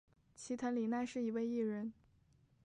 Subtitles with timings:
[0.35, 1.93] 齐藤里奈是一位艺人。